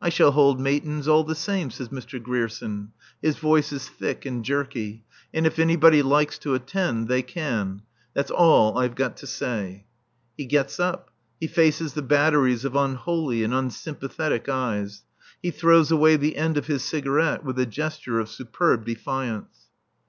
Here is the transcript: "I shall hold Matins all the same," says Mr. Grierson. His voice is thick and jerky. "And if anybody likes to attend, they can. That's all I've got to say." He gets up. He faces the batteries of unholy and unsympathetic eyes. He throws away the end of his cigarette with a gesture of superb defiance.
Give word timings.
"I 0.00 0.08
shall 0.08 0.30
hold 0.30 0.60
Matins 0.60 1.08
all 1.08 1.24
the 1.24 1.34
same," 1.34 1.72
says 1.72 1.88
Mr. 1.88 2.22
Grierson. 2.22 2.92
His 3.20 3.38
voice 3.38 3.72
is 3.72 3.88
thick 3.88 4.24
and 4.24 4.44
jerky. 4.44 5.02
"And 5.34 5.48
if 5.48 5.58
anybody 5.58 6.00
likes 6.00 6.38
to 6.38 6.54
attend, 6.54 7.08
they 7.08 7.22
can. 7.22 7.82
That's 8.14 8.30
all 8.30 8.78
I've 8.78 8.94
got 8.94 9.16
to 9.16 9.26
say." 9.26 9.84
He 10.36 10.46
gets 10.46 10.78
up. 10.78 11.10
He 11.40 11.48
faces 11.48 11.94
the 11.94 12.02
batteries 12.02 12.64
of 12.64 12.76
unholy 12.76 13.42
and 13.42 13.52
unsympathetic 13.52 14.48
eyes. 14.48 15.02
He 15.42 15.50
throws 15.50 15.90
away 15.90 16.14
the 16.14 16.36
end 16.36 16.56
of 16.56 16.68
his 16.68 16.84
cigarette 16.84 17.42
with 17.44 17.58
a 17.58 17.66
gesture 17.66 18.20
of 18.20 18.30
superb 18.30 18.84
defiance. 18.86 19.70